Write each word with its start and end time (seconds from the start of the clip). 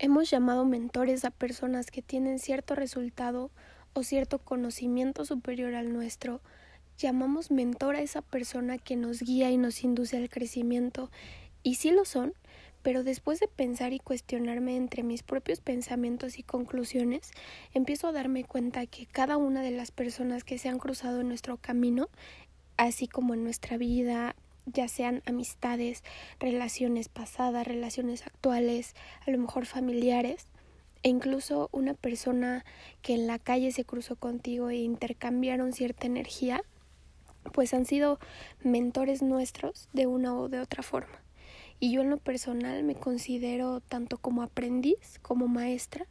Hemos 0.00 0.30
llamado 0.30 0.64
mentores 0.64 1.24
a 1.24 1.32
personas 1.32 1.90
que 1.90 2.02
tienen 2.02 2.38
cierto 2.38 2.76
resultado 2.76 3.50
o 3.94 4.04
cierto 4.04 4.38
conocimiento 4.38 5.24
superior 5.24 5.74
al 5.74 5.92
nuestro. 5.92 6.40
Llamamos 6.98 7.50
mentor 7.50 7.96
a 7.96 8.00
esa 8.00 8.22
persona 8.22 8.78
que 8.78 8.94
nos 8.94 9.20
guía 9.20 9.50
y 9.50 9.56
nos 9.56 9.82
induce 9.82 10.16
al 10.16 10.28
crecimiento. 10.28 11.10
Y 11.64 11.74
sí 11.74 11.90
lo 11.90 12.04
son, 12.04 12.32
pero 12.82 13.02
después 13.02 13.40
de 13.40 13.48
pensar 13.48 13.92
y 13.92 13.98
cuestionarme 13.98 14.76
entre 14.76 15.02
mis 15.02 15.24
propios 15.24 15.60
pensamientos 15.60 16.38
y 16.38 16.44
conclusiones, 16.44 17.32
empiezo 17.74 18.06
a 18.06 18.12
darme 18.12 18.44
cuenta 18.44 18.86
que 18.86 19.06
cada 19.06 19.36
una 19.36 19.62
de 19.62 19.72
las 19.72 19.90
personas 19.90 20.44
que 20.44 20.58
se 20.58 20.68
han 20.68 20.78
cruzado 20.78 21.22
en 21.22 21.28
nuestro 21.28 21.56
camino, 21.56 22.08
así 22.76 23.08
como 23.08 23.34
en 23.34 23.42
nuestra 23.42 23.76
vida, 23.76 24.36
ya 24.72 24.88
sean 24.88 25.22
amistades, 25.26 26.04
relaciones 26.40 27.08
pasadas, 27.08 27.66
relaciones 27.66 28.26
actuales, 28.26 28.94
a 29.26 29.30
lo 29.30 29.38
mejor 29.38 29.66
familiares, 29.66 30.46
e 31.02 31.08
incluso 31.08 31.68
una 31.72 31.94
persona 31.94 32.64
que 33.02 33.14
en 33.14 33.26
la 33.26 33.38
calle 33.38 33.70
se 33.72 33.84
cruzó 33.84 34.16
contigo 34.16 34.70
e 34.70 34.76
intercambiaron 34.76 35.72
cierta 35.72 36.06
energía, 36.06 36.62
pues 37.52 37.72
han 37.74 37.84
sido 37.84 38.18
mentores 38.62 39.22
nuestros 39.22 39.88
de 39.92 40.06
una 40.06 40.36
o 40.36 40.48
de 40.48 40.60
otra 40.60 40.82
forma. 40.82 41.22
Y 41.80 41.92
yo 41.92 42.02
en 42.02 42.10
lo 42.10 42.18
personal 42.18 42.82
me 42.82 42.96
considero 42.96 43.80
tanto 43.80 44.18
como 44.18 44.42
aprendiz 44.42 45.18
como 45.22 45.46
maestra, 45.46 46.06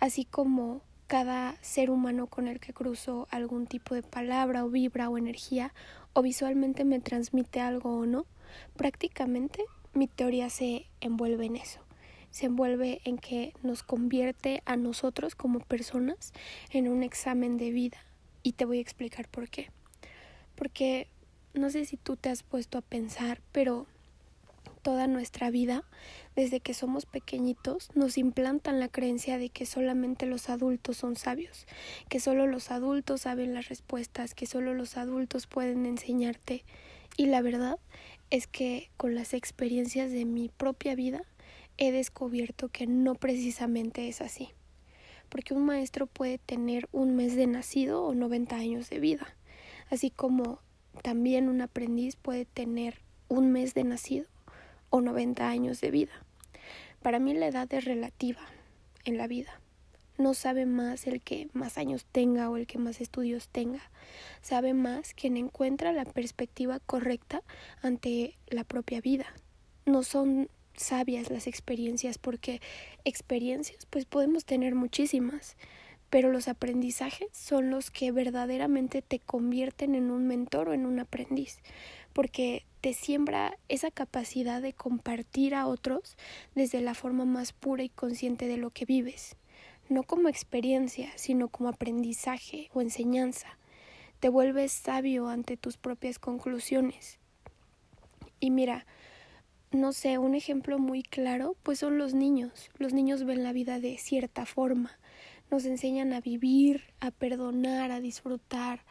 así 0.00 0.24
como 0.24 0.82
cada 1.06 1.56
ser 1.62 1.90
humano 1.90 2.26
con 2.26 2.48
el 2.48 2.60
que 2.60 2.72
cruzo 2.72 3.28
algún 3.30 3.66
tipo 3.66 3.94
de 3.94 4.02
palabra 4.02 4.64
o 4.64 4.70
vibra 4.70 5.08
o 5.08 5.18
energía 5.18 5.72
o 6.12 6.22
visualmente 6.22 6.84
me 6.84 7.00
transmite 7.00 7.60
algo 7.60 7.98
o 7.98 8.06
no, 8.06 8.26
prácticamente 8.76 9.64
mi 9.92 10.08
teoría 10.08 10.50
se 10.50 10.86
envuelve 11.00 11.46
en 11.46 11.56
eso. 11.56 11.80
Se 12.30 12.46
envuelve 12.46 13.00
en 13.04 13.18
que 13.18 13.54
nos 13.62 13.82
convierte 13.82 14.62
a 14.66 14.76
nosotros 14.76 15.34
como 15.34 15.60
personas 15.60 16.32
en 16.70 16.88
un 16.88 17.02
examen 17.02 17.56
de 17.56 17.70
vida. 17.70 17.98
Y 18.42 18.52
te 18.52 18.64
voy 18.64 18.78
a 18.78 18.82
explicar 18.82 19.28
por 19.28 19.48
qué. 19.48 19.70
Porque 20.54 21.08
no 21.54 21.70
sé 21.70 21.84
si 21.84 21.96
tú 21.96 22.16
te 22.16 22.28
has 22.28 22.42
puesto 22.42 22.78
a 22.78 22.82
pensar, 22.82 23.40
pero 23.52 23.86
toda 24.86 25.08
nuestra 25.08 25.50
vida, 25.50 25.82
desde 26.36 26.60
que 26.60 26.72
somos 26.72 27.06
pequeñitos, 27.06 27.88
nos 27.96 28.16
implantan 28.18 28.78
la 28.78 28.86
creencia 28.86 29.36
de 29.36 29.48
que 29.48 29.66
solamente 29.66 30.26
los 30.26 30.48
adultos 30.48 30.96
son 30.96 31.16
sabios, 31.16 31.66
que 32.08 32.20
solo 32.20 32.46
los 32.46 32.70
adultos 32.70 33.22
saben 33.22 33.52
las 33.52 33.68
respuestas, 33.68 34.32
que 34.32 34.46
solo 34.46 34.74
los 34.74 34.96
adultos 34.96 35.48
pueden 35.48 35.86
enseñarte. 35.86 36.64
Y 37.16 37.26
la 37.26 37.42
verdad 37.42 37.80
es 38.30 38.46
que 38.46 38.92
con 38.96 39.16
las 39.16 39.34
experiencias 39.34 40.12
de 40.12 40.24
mi 40.24 40.50
propia 40.50 40.94
vida 40.94 41.22
he 41.78 41.90
descubierto 41.90 42.68
que 42.68 42.86
no 42.86 43.16
precisamente 43.16 44.06
es 44.06 44.20
así. 44.20 44.50
Porque 45.28 45.52
un 45.52 45.64
maestro 45.64 46.06
puede 46.06 46.38
tener 46.38 46.88
un 46.92 47.16
mes 47.16 47.34
de 47.34 47.48
nacido 47.48 48.04
o 48.04 48.14
90 48.14 48.54
años 48.54 48.88
de 48.88 49.00
vida, 49.00 49.36
así 49.90 50.10
como 50.10 50.60
también 51.02 51.48
un 51.48 51.60
aprendiz 51.60 52.14
puede 52.14 52.44
tener 52.44 53.00
un 53.26 53.50
mes 53.50 53.74
de 53.74 53.82
nacido 53.82 54.28
o 54.96 55.00
90 55.00 55.48
años 55.48 55.80
de 55.80 55.90
vida. 55.90 56.12
Para 57.02 57.18
mí 57.18 57.34
la 57.34 57.48
edad 57.48 57.72
es 57.72 57.84
relativa 57.84 58.40
en 59.04 59.18
la 59.18 59.26
vida. 59.26 59.60
No 60.18 60.32
sabe 60.32 60.64
más 60.64 61.06
el 61.06 61.20
que 61.20 61.48
más 61.52 61.76
años 61.76 62.06
tenga 62.10 62.48
o 62.48 62.56
el 62.56 62.66
que 62.66 62.78
más 62.78 63.00
estudios 63.00 63.48
tenga. 63.48 63.82
Sabe 64.40 64.72
más 64.72 65.12
quien 65.12 65.36
encuentra 65.36 65.92
la 65.92 66.06
perspectiva 66.06 66.80
correcta 66.80 67.42
ante 67.82 68.34
la 68.48 68.64
propia 68.64 69.00
vida. 69.00 69.26
No 69.84 70.02
son 70.02 70.48
sabias 70.74 71.30
las 71.30 71.46
experiencias 71.46 72.18
porque 72.18 72.60
experiencias 73.04 73.86
pues 73.86 74.06
podemos 74.06 74.44
tener 74.44 74.74
muchísimas, 74.74 75.56
pero 76.10 76.30
los 76.30 76.48
aprendizajes 76.48 77.28
son 77.32 77.70
los 77.70 77.90
que 77.90 78.12
verdaderamente 78.12 79.02
te 79.02 79.18
convierten 79.18 79.94
en 79.94 80.10
un 80.10 80.26
mentor 80.26 80.68
o 80.68 80.74
en 80.74 80.86
un 80.86 81.00
aprendiz, 81.00 81.58
porque 82.12 82.64
te 82.80 82.94
siembra 82.94 83.58
esa 83.68 83.90
capacidad 83.90 84.62
de 84.62 84.72
compartir 84.72 85.54
a 85.54 85.66
otros 85.66 86.16
desde 86.54 86.80
la 86.80 86.94
forma 86.94 87.24
más 87.24 87.52
pura 87.52 87.82
y 87.82 87.88
consciente 87.88 88.46
de 88.46 88.56
lo 88.56 88.70
que 88.70 88.84
vives, 88.84 89.36
no 89.88 90.02
como 90.02 90.28
experiencia, 90.28 91.10
sino 91.16 91.48
como 91.48 91.68
aprendizaje 91.68 92.70
o 92.72 92.80
enseñanza. 92.80 93.58
Te 94.20 94.28
vuelves 94.28 94.72
sabio 94.72 95.28
ante 95.28 95.56
tus 95.56 95.76
propias 95.76 96.18
conclusiones. 96.18 97.18
Y 98.40 98.50
mira, 98.50 98.86
no 99.72 99.92
sé, 99.92 100.18
un 100.18 100.34
ejemplo 100.34 100.78
muy 100.78 101.02
claro, 101.02 101.56
pues 101.62 101.80
son 101.80 101.98
los 101.98 102.14
niños. 102.14 102.70
Los 102.78 102.92
niños 102.92 103.24
ven 103.24 103.42
la 103.42 103.52
vida 103.52 103.78
de 103.80 103.98
cierta 103.98 104.46
forma, 104.46 104.98
nos 105.50 105.64
enseñan 105.64 106.12
a 106.12 106.20
vivir, 106.20 106.94
a 107.00 107.10
perdonar, 107.10 107.90
a 107.90 108.00
disfrutar, 108.00 108.84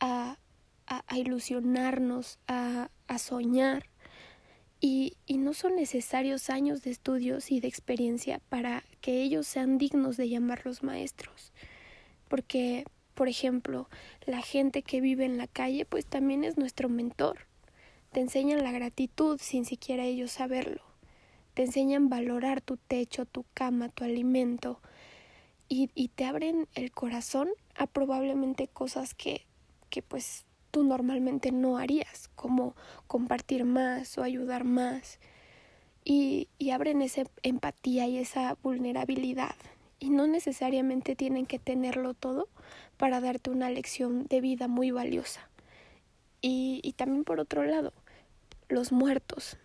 a, 0.00 0.38
a, 0.86 1.18
ilusionarnos, 1.18 2.38
a, 2.48 2.90
a 3.06 3.18
soñar. 3.18 3.86
Y, 4.80 5.18
y, 5.26 5.36
no 5.36 5.52
son 5.52 5.76
necesarios 5.76 6.48
años 6.48 6.82
de 6.82 6.90
estudios 6.90 7.50
y 7.52 7.60
de 7.60 7.68
experiencia 7.68 8.40
para 8.48 8.82
que 9.02 9.20
ellos 9.20 9.46
sean 9.46 9.76
dignos 9.76 10.16
de 10.16 10.30
llamarlos 10.30 10.82
maestros. 10.82 11.52
Porque, 12.28 12.84
por 13.14 13.28
ejemplo, 13.28 13.90
la 14.24 14.40
gente 14.40 14.82
que 14.82 15.02
vive 15.02 15.26
en 15.26 15.36
la 15.36 15.48
calle, 15.48 15.84
pues 15.84 16.06
también 16.06 16.44
es 16.44 16.56
nuestro 16.56 16.88
mentor. 16.88 17.46
Te 18.12 18.20
enseñan 18.20 18.64
la 18.64 18.72
gratitud 18.72 19.38
sin 19.40 19.64
siquiera 19.64 20.04
ellos 20.04 20.32
saberlo. 20.32 20.82
Te 21.54 21.62
enseñan 21.62 22.08
valorar 22.08 22.60
tu 22.60 22.76
techo, 22.76 23.26
tu 23.26 23.44
cama, 23.54 23.88
tu 23.88 24.04
alimento. 24.04 24.80
Y, 25.70 25.88
y 25.94 26.08
te 26.08 26.26
abren 26.26 26.68
el 26.74 26.90
corazón 26.90 27.48
a 27.76 27.86
probablemente 27.86 28.68
cosas 28.68 29.14
que, 29.14 29.46
que 29.88 30.02
pues 30.02 30.44
tú 30.70 30.84
normalmente 30.84 31.52
no 31.52 31.78
harías, 31.78 32.28
como 32.34 32.74
compartir 33.06 33.64
más 33.64 34.18
o 34.18 34.22
ayudar 34.22 34.64
más. 34.64 35.18
Y, 36.04 36.48
y 36.58 36.70
abren 36.70 37.02
esa 37.02 37.22
empatía 37.42 38.06
y 38.08 38.18
esa 38.18 38.56
vulnerabilidad. 38.62 39.54
Y 39.98 40.10
no 40.10 40.26
necesariamente 40.26 41.14
tienen 41.14 41.46
que 41.46 41.58
tenerlo 41.58 42.14
todo 42.14 42.48
para 42.96 43.20
darte 43.20 43.50
una 43.50 43.70
lección 43.70 44.26
de 44.26 44.40
vida 44.40 44.66
muy 44.66 44.90
valiosa. 44.90 45.48
Y, 46.40 46.80
y 46.82 46.94
también 46.94 47.24
por 47.24 47.38
otro 47.38 47.64
lado, 47.64 47.92
los 48.68 48.92
muertos. 48.92 49.56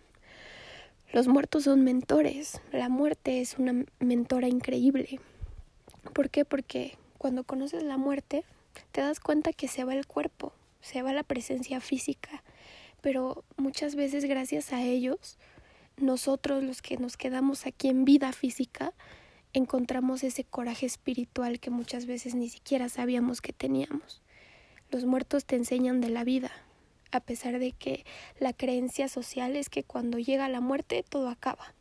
Los 1.12 1.26
muertos 1.26 1.64
son 1.64 1.82
mentores. 1.82 2.60
La 2.70 2.88
muerte 2.88 3.40
es 3.40 3.58
una 3.58 3.84
mentora 3.98 4.48
increíble. 4.48 5.20
¿Por 6.12 6.30
qué? 6.30 6.44
Porque 6.44 6.96
cuando 7.18 7.44
conoces 7.44 7.82
la 7.82 7.96
muerte, 7.96 8.44
te 8.92 9.00
das 9.00 9.20
cuenta 9.20 9.52
que 9.52 9.68
se 9.68 9.84
va 9.84 9.94
el 9.94 10.06
cuerpo, 10.06 10.52
se 10.80 11.02
va 11.02 11.12
la 11.12 11.22
presencia 11.22 11.80
física, 11.80 12.42
pero 13.00 13.44
muchas 13.56 13.94
veces 13.94 14.24
gracias 14.24 14.72
a 14.72 14.82
ellos, 14.82 15.38
nosotros 15.96 16.62
los 16.62 16.82
que 16.82 16.96
nos 16.96 17.16
quedamos 17.16 17.66
aquí 17.66 17.88
en 17.88 18.04
vida 18.04 18.32
física, 18.32 18.92
encontramos 19.52 20.22
ese 20.24 20.44
coraje 20.44 20.86
espiritual 20.86 21.60
que 21.60 21.70
muchas 21.70 22.06
veces 22.06 22.34
ni 22.34 22.48
siquiera 22.48 22.88
sabíamos 22.88 23.40
que 23.40 23.52
teníamos. 23.52 24.22
Los 24.90 25.04
muertos 25.04 25.46
te 25.46 25.56
enseñan 25.56 26.00
de 26.00 26.10
la 26.10 26.24
vida, 26.24 26.50
a 27.10 27.20
pesar 27.20 27.58
de 27.58 27.72
que 27.72 28.04
la 28.38 28.52
creencia 28.52 29.08
social 29.08 29.56
es 29.56 29.70
que 29.70 29.82
cuando 29.82 30.18
llega 30.18 30.48
la 30.48 30.60
muerte 30.60 31.04
todo 31.08 31.28
acaba. 31.28 31.74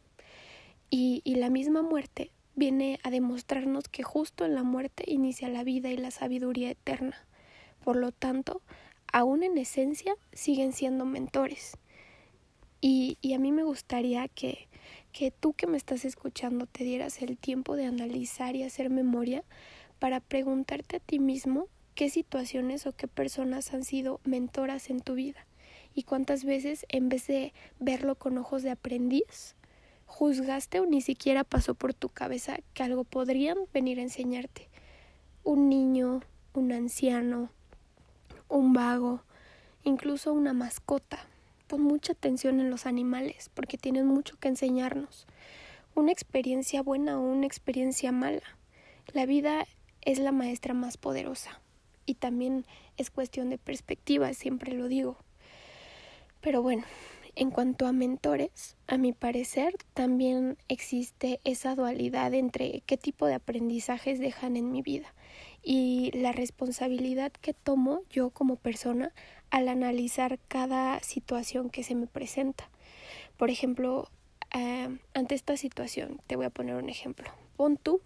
Y, 0.89 1.21
y 1.25 1.35
la 1.35 1.49
misma 1.49 1.81
muerte 1.81 2.31
viene 2.55 2.99
a 3.03 3.09
demostrarnos 3.09 3.87
que 3.87 4.03
justo 4.03 4.45
en 4.45 4.55
la 4.55 4.63
muerte 4.63 5.03
inicia 5.07 5.49
la 5.49 5.63
vida 5.63 5.89
y 5.89 5.97
la 5.97 6.11
sabiduría 6.11 6.71
eterna. 6.71 7.25
Por 7.83 7.95
lo 7.97 8.11
tanto, 8.11 8.61
aún 9.11 9.43
en 9.43 9.57
esencia 9.57 10.15
siguen 10.33 10.73
siendo 10.73 11.05
mentores. 11.05 11.77
Y, 12.81 13.17
y 13.21 13.33
a 13.33 13.39
mí 13.39 13.51
me 13.51 13.63
gustaría 13.63 14.27
que, 14.27 14.67
que 15.11 15.31
tú 15.31 15.53
que 15.53 15.67
me 15.67 15.77
estás 15.77 16.05
escuchando 16.05 16.65
te 16.65 16.83
dieras 16.83 17.21
el 17.21 17.37
tiempo 17.37 17.75
de 17.75 17.85
analizar 17.85 18.55
y 18.55 18.63
hacer 18.63 18.89
memoria 18.89 19.43
para 19.99 20.19
preguntarte 20.19 20.97
a 20.97 20.99
ti 20.99 21.19
mismo 21.19 21.67
qué 21.95 22.09
situaciones 22.09 22.85
o 22.85 22.91
qué 22.91 23.07
personas 23.07 23.73
han 23.73 23.83
sido 23.83 24.19
mentoras 24.25 24.89
en 24.89 24.99
tu 24.99 25.15
vida 25.15 25.47
y 25.95 26.03
cuántas 26.03 26.43
veces 26.43 26.85
en 26.89 27.09
vez 27.09 27.27
de 27.27 27.53
verlo 27.79 28.15
con 28.15 28.37
ojos 28.37 28.61
de 28.61 28.71
aprendiz, 28.71 29.55
juzgaste 30.05 30.79
o 30.79 30.85
ni 30.85 31.01
siquiera 31.01 31.43
pasó 31.43 31.75
por 31.75 31.93
tu 31.93 32.09
cabeza 32.09 32.57
que 32.73 32.83
algo 32.83 33.03
podrían 33.03 33.57
venir 33.73 33.99
a 33.99 34.03
enseñarte. 34.03 34.69
Un 35.43 35.69
niño, 35.69 36.21
un 36.53 36.71
anciano, 36.71 37.49
un 38.47 38.73
vago, 38.73 39.21
incluso 39.83 40.33
una 40.33 40.53
mascota. 40.53 41.27
Pon 41.67 41.81
mucha 41.81 42.13
atención 42.13 42.59
en 42.59 42.69
los 42.69 42.85
animales 42.85 43.49
porque 43.53 43.77
tienen 43.77 44.07
mucho 44.07 44.37
que 44.39 44.47
enseñarnos. 44.47 45.25
Una 45.95 46.11
experiencia 46.11 46.81
buena 46.81 47.19
o 47.19 47.21
una 47.21 47.45
experiencia 47.45 48.11
mala. 48.11 48.43
La 49.13 49.25
vida 49.25 49.65
es 50.01 50.19
la 50.19 50.31
maestra 50.31 50.73
más 50.73 50.97
poderosa 50.97 51.59
y 52.05 52.15
también 52.15 52.65
es 52.97 53.09
cuestión 53.09 53.49
de 53.49 53.57
perspectiva, 53.57 54.33
siempre 54.33 54.73
lo 54.73 54.87
digo. 54.87 55.17
Pero 56.41 56.61
bueno, 56.61 56.83
En 57.37 57.51
cuanto 57.51 57.85
a 57.85 57.91
mentores, 57.91 58.77
a 58.87 58.97
mi 58.97 59.11
parecer, 59.11 59.75
también 59.93 60.57
existe 60.69 61.41
esa 61.43 61.75
dualidad 61.75 62.33
entre 62.33 62.81
qué 62.85 62.95
tipo 62.95 63.25
de 63.25 63.33
aprendizajes 63.33 64.19
dejan 64.19 64.55
en 64.55 64.71
mi 64.71 64.81
vida 64.81 65.13
y 65.61 66.11
la 66.13 66.31
responsabilidad 66.31 67.33
que 67.33 67.53
tomo 67.53 68.03
yo 68.09 68.29
como 68.29 68.55
persona 68.55 69.11
al 69.49 69.67
analizar 69.67 70.39
cada 70.47 71.01
situación 71.01 71.69
que 71.69 71.83
se 71.83 71.93
me 71.93 72.07
presenta. 72.07 72.69
Por 73.35 73.49
ejemplo, 73.49 74.09
eh, 74.53 74.97
ante 75.13 75.35
esta 75.35 75.57
situación, 75.57 76.21
te 76.27 76.37
voy 76.37 76.45
a 76.45 76.51
poner 76.51 76.75
un 76.75 76.87
ejemplo. 76.87 77.29
Pon 77.57 77.75
tú 77.75 77.99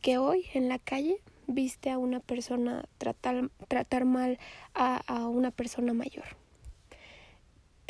que 0.00 0.18
hoy 0.18 0.46
en 0.54 0.68
la 0.68 0.80
calle 0.80 1.18
viste 1.46 1.88
a 1.90 1.98
una 1.98 2.18
persona 2.18 2.84
tratar, 2.98 4.04
mal 4.06 4.40
a 4.74 5.28
una 5.28 5.52
persona 5.52 5.92
mayor 5.92 6.41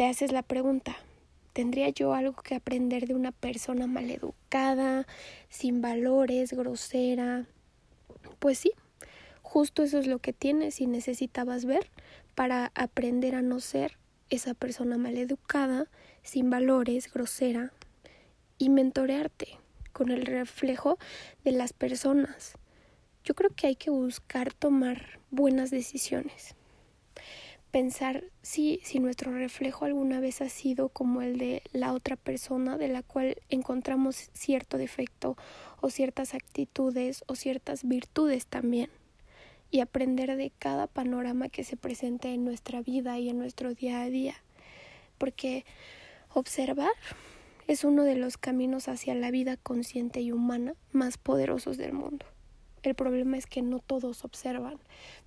te 0.03 0.09
haces 0.09 0.33
la 0.33 0.43
pregunta, 0.43 0.97
¿tendría 1.53 1.89
yo 1.91 2.13
algo 2.13 2.43
que 2.43 2.57
aprender 2.57 3.07
de 3.07 3.15
una 3.15 3.31
persona 3.31 3.87
maleducada, 3.87 5.07
sin 5.49 5.81
valores, 5.81 6.53
grosera? 6.53 7.47
Pues 8.41 8.59
sí, 8.59 8.73
justo 9.43 9.85
eso 9.85 10.01
es 10.01 10.09
lo 10.09 10.19
que 10.19 10.33
tienes 10.33 10.81
y 10.81 10.89
necesitabas 10.89 11.67
ver 11.67 11.89
para 12.35 12.73
aprender 12.75 13.37
a 13.37 13.43
no 13.43 13.61
ser 13.61 13.97
esa 14.29 14.55
persona 14.55 14.99
maleducada, 14.99 15.87
sin 16.25 16.51
valores, 16.51 17.13
grosera, 17.13 17.73
y 18.59 18.71
mentorearte 18.71 19.57
con 19.93 20.11
el 20.11 20.27
reflejo 20.27 20.99
de 21.45 21.53
las 21.53 21.73
personas. 21.73 22.55
Yo 23.23 23.35
creo 23.37 23.51
que 23.55 23.69
hay 23.69 23.77
que 23.77 23.91
buscar 23.91 24.53
tomar 24.53 25.21
buenas 25.31 25.71
decisiones 25.71 26.57
pensar 27.73 28.23
si, 28.43 28.81
si 28.85 29.01
nuestro 29.01 29.33
reflejo 29.33 29.87
alguna 29.87 30.21
vez 30.21 30.41
ha 30.43 30.49
sido 30.49 30.91
como 30.91 31.23
el 31.23 31.39
de 31.39 31.63
la 31.73 31.95
otra 31.95 32.17
persona 32.17 32.79
de 32.79 32.89
la 32.89 33.03
cual 33.03 33.39
encontramos 33.49 34.31
cierto 34.35 34.79
defecto 34.79 35.37
o 35.81 35.91
ciertas 35.91 36.35
actitudes 36.35 37.25
o 37.27 37.35
ciertas 37.35 37.89
virtudes 37.89 38.47
también 38.47 38.91
y 39.71 39.81
aprender 39.81 40.37
de 40.37 40.53
cada 40.59 40.87
panorama 40.87 41.49
que 41.49 41.65
se 41.65 41.77
presente 41.77 42.33
en 42.33 42.45
nuestra 42.45 42.83
vida 42.83 43.19
y 43.19 43.31
en 43.31 43.39
nuestro 43.39 43.75
día 43.75 44.03
a 44.03 44.11
día 44.11 44.37
porque 45.23 45.65
observar 46.35 46.91
es 47.69 47.85
uno 47.85 48.03
de 48.03 48.17
los 48.17 48.37
caminos 48.37 48.89
hacia 48.89 49.15
la 49.15 49.31
vida 49.31 49.57
consciente 49.57 50.21
y 50.21 50.33
humana 50.33 50.75
más 50.91 51.17
poderosos 51.17 51.77
del 51.77 51.93
mundo. 51.93 52.27
El 52.83 52.95
problema 52.95 53.37
es 53.37 53.47
que 53.47 53.63
no 53.63 53.79
todos 53.79 54.25
observan, 54.25 54.79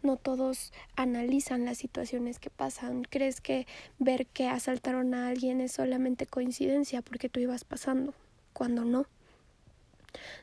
no 0.04 0.18
todos 0.18 0.74
analizan 0.96 1.64
las 1.64 1.78
situaciones 1.78 2.38
que 2.38 2.50
pasan. 2.50 3.04
¿Crees 3.04 3.40
que 3.40 3.66
ver 3.98 4.26
que 4.28 4.50
asaltaron 4.50 5.14
a 5.14 5.30
alguien 5.30 5.62
es 5.62 5.72
solamente 5.72 6.26
coincidencia 6.26 7.02
porque 7.02 7.30
tú 7.30 7.40
ibas 7.40 7.64
pasando? 7.64 8.14
Cuando 8.52 8.84
no. 8.84 9.06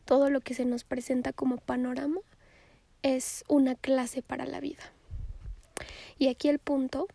Todo 0.04 0.30
lo 0.30 0.40
que 0.40 0.54
se 0.54 0.64
nos 0.64 0.84
presenta 0.84 1.32
como 1.32 1.58
panorama 1.58 2.20
es 3.02 3.44
una 3.48 3.74
clase 3.74 4.22
para 4.22 4.46
la 4.46 4.60
vida. 4.60 4.82
Y 6.18 6.28
aquí 6.28 6.48
el 6.48 6.58
punto 6.58 7.08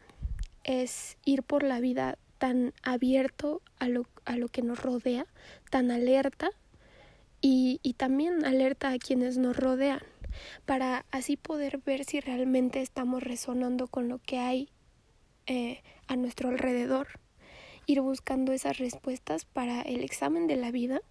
es 0.64 1.18
ir 1.26 1.42
por 1.42 1.64
la 1.64 1.80
vida 1.80 2.18
tan 2.38 2.74
abierto 2.84 3.62
a 3.80 3.88
lo, 3.88 4.06
a 4.26 4.38
lo 4.38 4.48
que 4.48 4.62
nos 4.62 4.82
rodea, 4.82 5.26
tan 5.72 5.90
alerta 5.90 6.52
y, 7.42 7.80
y 7.84 7.94
también 7.94 8.45
alerta 8.45 8.92
a 8.92 8.98
quienes 8.98 9.38
nos 9.38 9.57
rodean 9.57 10.01
para 10.66 11.06
así 11.12 11.38
poder 11.38 11.80
ver 11.80 12.04
si 12.04 12.19
realmente 12.19 12.81
estamos 12.81 13.24
resonando 13.24 13.88
con 13.88 14.07
lo 14.07 14.19
que 14.19 14.39
hay 14.39 14.69
eh, 15.45 15.81
a 16.07 16.16
nuestro 16.16 16.50
alrededor. 16.50 17.07
Ir 17.86 18.01
buscando 18.01 18.51
esas 18.51 18.78
respuestas 18.78 19.45
para 19.45 19.81
el 19.81 20.04
examen 20.04 20.48
de 20.48 20.57
la 20.57 20.72
vida 20.72 21.01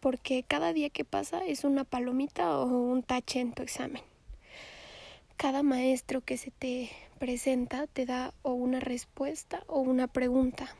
porque 0.00 0.42
cada 0.42 0.72
día 0.72 0.90
que 0.90 1.04
pasa 1.04 1.44
es 1.46 1.64
una 1.64 1.84
palomita 1.84 2.58
o 2.58 2.66
un 2.66 3.02
tache 3.02 3.40
en 3.40 3.52
tu 3.52 3.62
examen. 3.62 4.02
Cada 5.36 5.62
maestro 5.62 6.20
que 6.20 6.36
se 6.36 6.50
te 6.50 6.90
presenta 7.18 7.86
te 7.86 8.06
da 8.06 8.34
o 8.42 8.52
una 8.52 8.80
respuesta 8.80 9.64
o 9.66 9.80
una 9.80 10.06
pregunta 10.06 10.76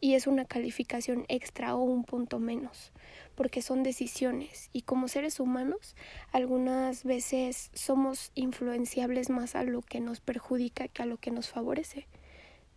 y 0.00 0.14
es 0.14 0.26
una 0.26 0.46
calificación 0.46 1.24
extra 1.28 1.74
o 1.74 1.82
un 1.82 2.04
punto 2.04 2.38
menos, 2.38 2.92
porque 3.34 3.60
son 3.60 3.82
decisiones 3.82 4.70
y 4.72 4.82
como 4.82 5.08
seres 5.08 5.40
humanos 5.40 5.94
algunas 6.32 7.04
veces 7.04 7.70
somos 7.74 8.32
influenciables 8.34 9.28
más 9.28 9.54
a 9.54 9.62
lo 9.62 9.82
que 9.82 10.00
nos 10.00 10.20
perjudica 10.20 10.88
que 10.88 11.02
a 11.02 11.06
lo 11.06 11.18
que 11.18 11.30
nos 11.30 11.50
favorece. 11.50 12.06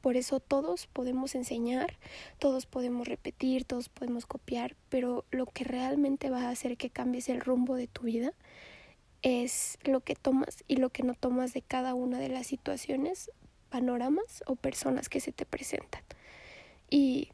Por 0.01 0.17
eso 0.17 0.41
todos 0.41 0.87
podemos 0.87 1.33
enseñar, 1.33 1.97
todos 2.37 2.65
podemos 2.65 3.07
repetir, 3.07 3.63
todos 3.63 3.87
podemos 3.87 4.25
copiar, 4.25 4.75
pero 4.89 5.23
lo 5.31 5.45
que 5.45 5.63
realmente 5.63 6.29
va 6.29 6.43
a 6.43 6.49
hacer 6.49 6.75
que 6.75 6.89
cambies 6.89 7.29
el 7.29 7.39
rumbo 7.39 7.75
de 7.75 7.87
tu 7.87 8.01
vida 8.01 8.33
es 9.21 9.77
lo 9.83 10.01
que 10.01 10.15
tomas 10.15 10.65
y 10.67 10.75
lo 10.75 10.89
que 10.89 11.03
no 11.03 11.13
tomas 11.13 11.53
de 11.53 11.61
cada 11.61 11.93
una 11.93 12.19
de 12.19 12.27
las 12.27 12.47
situaciones, 12.47 13.31
panoramas 13.69 14.43
o 14.45 14.57
personas 14.57 15.07
que 15.07 15.21
se 15.21 15.31
te 15.31 15.45
presentan 15.45 16.03
y 16.93 17.29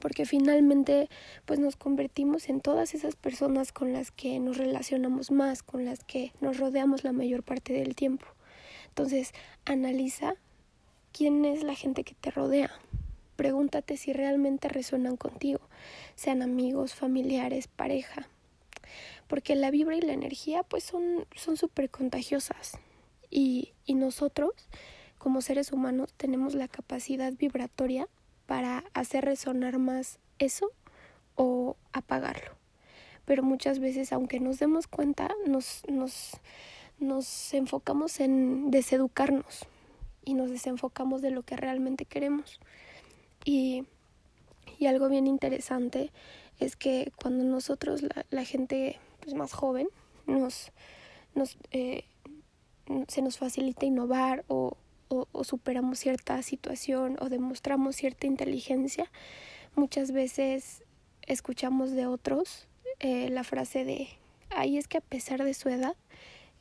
porque 0.00 0.26
finalmente 0.26 1.08
pues 1.44 1.60
nos 1.60 1.76
convertimos 1.76 2.48
en 2.48 2.60
todas 2.60 2.92
esas 2.92 3.14
personas 3.14 3.70
con 3.70 3.92
las 3.92 4.10
que 4.10 4.40
nos 4.40 4.56
relacionamos 4.56 5.30
más, 5.30 5.62
con 5.62 5.84
las 5.84 6.02
que 6.02 6.32
nos 6.40 6.58
rodeamos 6.58 7.04
la 7.04 7.12
mayor 7.12 7.44
parte 7.44 7.72
del 7.72 7.94
tiempo. 7.94 8.26
Entonces, 8.88 9.32
analiza 9.64 10.34
quién 11.12 11.44
es 11.44 11.62
la 11.62 11.76
gente 11.76 12.02
que 12.02 12.16
te 12.16 12.32
rodea. 12.32 12.72
Pregúntate 13.36 13.96
si 13.96 14.12
realmente 14.12 14.68
resuenan 14.68 15.16
contigo, 15.16 15.60
sean 16.16 16.42
amigos, 16.42 16.94
familiares, 16.94 17.68
pareja. 17.68 18.28
Porque 19.28 19.54
la 19.54 19.70
vibra 19.70 19.94
y 19.94 20.00
la 20.00 20.14
energía 20.14 20.64
pues 20.64 20.82
son 20.82 21.26
son 21.36 21.56
súper 21.56 21.90
contagiosas. 21.90 22.72
Y, 23.30 23.72
y 23.86 23.94
nosotros, 23.94 24.50
como 25.18 25.42
seres 25.42 25.70
humanos, 25.70 26.12
tenemos 26.16 26.56
la 26.56 26.66
capacidad 26.66 27.32
vibratoria 27.32 28.08
para 28.46 28.84
hacer 28.94 29.24
resonar 29.24 29.78
más 29.78 30.18
eso 30.38 30.70
o 31.36 31.76
apagarlo. 31.92 32.52
Pero 33.24 33.42
muchas 33.42 33.78
veces, 33.78 34.12
aunque 34.12 34.40
nos 34.40 34.58
demos 34.58 34.86
cuenta, 34.86 35.30
nos, 35.46 35.82
nos, 35.88 36.32
nos 36.98 37.54
enfocamos 37.54 38.20
en 38.20 38.70
deseducarnos 38.70 39.66
y 40.24 40.34
nos 40.34 40.50
desenfocamos 40.50 41.22
de 41.22 41.30
lo 41.30 41.42
que 41.42 41.56
realmente 41.56 42.04
queremos. 42.04 42.60
Y, 43.44 43.84
y 44.78 44.86
algo 44.86 45.08
bien 45.08 45.26
interesante 45.26 46.10
es 46.60 46.76
que 46.76 47.12
cuando 47.20 47.44
nosotros, 47.44 48.02
la, 48.30 48.44
gente 48.44 48.98
pues, 49.20 49.34
más 49.34 49.52
joven, 49.52 49.88
nos, 50.26 50.70
nos, 51.34 51.56
eh, 51.70 52.04
se 53.08 53.22
nos 53.22 53.38
facilita 53.38 53.86
innovar 53.86 54.44
o, 54.48 54.76
o, 55.34 55.44
superamos 55.44 55.98
cierta 55.98 56.40
situación 56.42 57.16
o 57.20 57.28
demostramos 57.28 57.96
cierta 57.96 58.26
inteligencia, 58.26 59.10
muchas 59.74 60.12
veces 60.12 60.84
escuchamos 61.22 61.90
de 61.92 62.06
otros 62.06 62.68
eh, 63.00 63.28
la 63.30 63.44
frase 63.44 63.84
de, 63.84 64.08
ay, 64.50 64.78
es 64.78 64.88
que 64.88 64.98
a 64.98 65.02
pesar 65.02 65.42
de 65.44 65.54
su 65.54 65.68
edad 65.68 65.96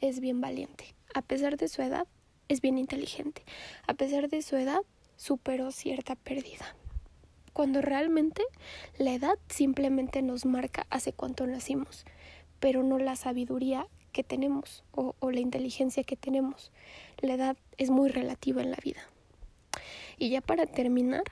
es 0.01 0.20
bien 0.20 0.42
valiente, 0.42 0.96
a 1.13 1.22
pesar 1.22 1.58
de 1.58 1.68
su 1.68 1.82
edad 1.82 2.08
es 2.48 2.62
bien 2.62 2.77
inteligente, 2.77 3.44
a 3.88 3.94
pesar 3.94 4.30
de 4.30 4.42
su 4.42 4.56
edad 4.56 4.82
superó 5.15 5.72
cierta 5.72 6.15
pérdida. 6.15 6.75
Cuando 7.53 7.82
realmente 7.82 8.42
la 8.98 9.13
edad 9.13 9.38
simplemente 9.48 10.22
nos 10.24 10.46
marca 10.46 10.88
hace 10.89 11.13
cuánto 11.13 11.46
nacimos, 11.46 12.03
pero 12.60 12.82
no 12.82 12.98
la 12.98 13.15
sabiduría 13.15 13.88
que 14.13 14.24
tenemos 14.24 14.86
o, 14.93 15.13
la 15.32 15.39
inteligencia 15.41 16.03
que 16.03 16.15
tenemos. 16.15 16.72
La 17.20 17.34
edad 17.34 17.58
es 17.77 17.89
muy 17.89 18.10
relativa 18.10 18.62
en 18.62 18.72
la 18.72 18.77
vida. 18.82 19.01
Y 20.17 20.29
ya 20.29 20.39
para 20.39 20.65
terminar, 20.65 21.24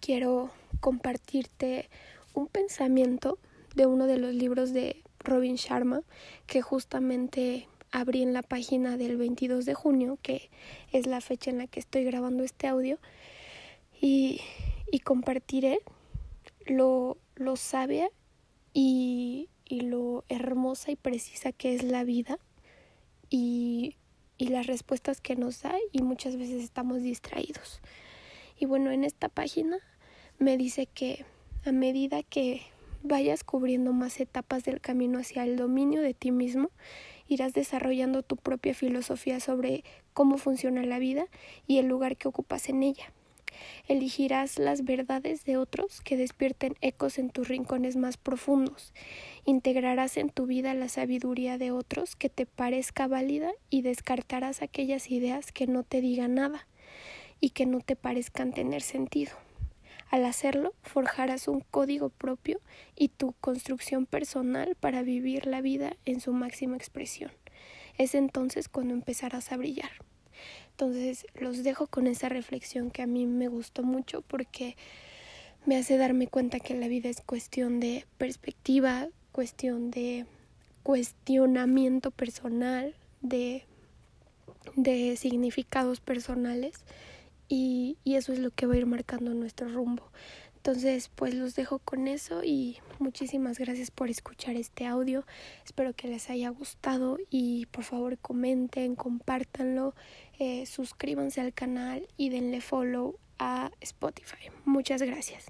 quiero 0.00 0.50
compartirte 0.80 1.88
un 2.34 2.48
pensamiento 2.48 3.38
de 3.76 3.86
uno 3.86 4.06
de 4.06 4.18
los 4.18 4.34
libros 4.34 4.72
de 4.72 5.02
Robin 5.20 5.56
Sharma 5.56 6.02
que 6.46 6.62
justamente 6.62 7.68
abrí 7.92 8.22
en 8.22 8.32
la 8.32 8.42
página 8.42 8.96
del 8.96 9.16
22 9.16 9.64
de 9.64 9.74
junio, 9.74 10.18
que 10.22 10.50
es 10.92 11.06
la 11.06 11.20
fecha 11.20 11.50
en 11.50 11.58
la 11.58 11.66
que 11.66 11.80
estoy 11.80 12.04
grabando 12.04 12.42
este 12.42 12.66
audio, 12.66 12.98
y, 14.00 14.40
y 14.90 14.98
compartiré 15.00 15.78
lo, 16.66 17.16
lo 17.36 17.56
sabia 17.56 18.08
y 18.72 19.48
y 19.68 19.80
lo 19.80 20.24
hermosa 20.28 20.90
y 20.90 20.96
precisa 20.96 21.52
que 21.52 21.74
es 21.74 21.82
la 21.82 22.04
vida 22.04 22.38
y, 23.30 23.96
y 24.38 24.48
las 24.48 24.66
respuestas 24.66 25.20
que 25.20 25.36
nos 25.36 25.62
da 25.62 25.74
y 25.92 26.02
muchas 26.02 26.36
veces 26.36 26.62
estamos 26.62 27.02
distraídos. 27.02 27.80
Y 28.58 28.66
bueno, 28.66 28.90
en 28.90 29.04
esta 29.04 29.28
página 29.28 29.78
me 30.38 30.56
dice 30.56 30.86
que 30.86 31.24
a 31.64 31.72
medida 31.72 32.22
que 32.22 32.62
vayas 33.02 33.44
cubriendo 33.44 33.92
más 33.92 34.20
etapas 34.20 34.64
del 34.64 34.80
camino 34.80 35.18
hacia 35.18 35.44
el 35.44 35.56
dominio 35.56 36.00
de 36.00 36.14
ti 36.14 36.30
mismo, 36.30 36.70
irás 37.28 37.52
desarrollando 37.52 38.22
tu 38.22 38.36
propia 38.36 38.74
filosofía 38.74 39.40
sobre 39.40 39.84
cómo 40.12 40.38
funciona 40.38 40.84
la 40.84 40.98
vida 40.98 41.26
y 41.66 41.78
el 41.78 41.86
lugar 41.86 42.16
que 42.16 42.28
ocupas 42.28 42.68
en 42.68 42.82
ella. 42.82 43.12
Elegirás 43.88 44.58
las 44.58 44.84
verdades 44.84 45.44
de 45.44 45.56
otros 45.56 46.00
que 46.00 46.16
despierten 46.16 46.74
ecos 46.80 47.18
en 47.18 47.30
tus 47.30 47.48
rincones 47.48 47.96
más 47.96 48.16
profundos. 48.16 48.92
Integrarás 49.44 50.16
en 50.16 50.30
tu 50.30 50.46
vida 50.46 50.74
la 50.74 50.88
sabiduría 50.88 51.58
de 51.58 51.70
otros 51.70 52.16
que 52.16 52.28
te 52.28 52.46
parezca 52.46 53.06
válida 53.06 53.50
y 53.70 53.82
descartarás 53.82 54.62
aquellas 54.62 55.10
ideas 55.10 55.52
que 55.52 55.66
no 55.66 55.82
te 55.82 56.00
digan 56.00 56.34
nada 56.34 56.66
y 57.40 57.50
que 57.50 57.66
no 57.66 57.80
te 57.80 57.96
parezcan 57.96 58.52
tener 58.52 58.82
sentido. 58.82 59.32
Al 60.10 60.24
hacerlo, 60.24 60.72
forjarás 60.82 61.48
un 61.48 61.60
código 61.60 62.10
propio 62.10 62.60
y 62.94 63.08
tu 63.08 63.32
construcción 63.40 64.06
personal 64.06 64.76
para 64.78 65.02
vivir 65.02 65.46
la 65.46 65.60
vida 65.60 65.96
en 66.04 66.20
su 66.20 66.32
máxima 66.32 66.76
expresión. 66.76 67.32
Es 67.98 68.14
entonces 68.14 68.68
cuando 68.68 68.94
empezarás 68.94 69.50
a 69.52 69.56
brillar. 69.56 69.90
Entonces 70.70 71.26
los 71.34 71.62
dejo 71.64 71.86
con 71.86 72.06
esa 72.06 72.28
reflexión 72.28 72.90
que 72.90 73.02
a 73.02 73.06
mí 73.06 73.26
me 73.26 73.48
gustó 73.48 73.82
mucho 73.82 74.22
porque 74.22 74.76
me 75.64 75.76
hace 75.76 75.96
darme 75.96 76.28
cuenta 76.28 76.60
que 76.60 76.74
la 76.74 76.88
vida 76.88 77.08
es 77.08 77.20
cuestión 77.20 77.80
de 77.80 78.06
perspectiva, 78.18 79.08
cuestión 79.32 79.90
de 79.90 80.26
cuestionamiento 80.82 82.10
personal, 82.12 82.94
de, 83.20 83.64
de 84.76 85.16
significados 85.16 86.00
personales 86.00 86.84
y, 87.48 87.96
y 88.04 88.14
eso 88.14 88.32
es 88.32 88.38
lo 88.38 88.50
que 88.50 88.66
va 88.66 88.74
a 88.74 88.78
ir 88.78 88.86
marcando 88.86 89.34
nuestro 89.34 89.68
rumbo. 89.68 90.10
Entonces, 90.66 91.10
pues 91.14 91.32
los 91.32 91.54
dejo 91.54 91.78
con 91.78 92.08
eso 92.08 92.42
y 92.42 92.78
muchísimas 92.98 93.56
gracias 93.56 93.92
por 93.92 94.10
escuchar 94.10 94.56
este 94.56 94.84
audio. 94.84 95.24
Espero 95.64 95.92
que 95.92 96.08
les 96.08 96.28
haya 96.28 96.48
gustado 96.48 97.18
y 97.30 97.66
por 97.66 97.84
favor 97.84 98.18
comenten, 98.18 98.96
compártanlo, 98.96 99.94
eh, 100.38 100.66
suscríbanse 100.66 101.40
al 101.40 101.52
canal 101.52 102.06
y 102.16 102.30
denle 102.30 102.60
follow 102.60 103.18
a 103.38 103.70
Spotify. 103.80 104.50
Muchas 104.64 105.02
gracias. 105.02 105.46